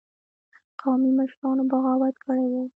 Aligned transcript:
قومي 0.81 1.11
مشرانو 1.19 1.63
بغاوت 1.71 2.15
کړی 2.25 2.45
وو. 2.51 2.63